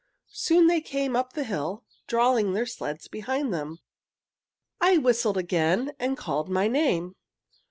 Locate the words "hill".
1.43-1.83